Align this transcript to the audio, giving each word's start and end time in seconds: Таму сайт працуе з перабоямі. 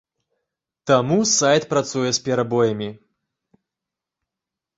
Таму 0.91 1.17
сайт 1.31 1.67
працуе 1.73 2.07
з 2.07 2.19
перабоямі. 2.29 2.89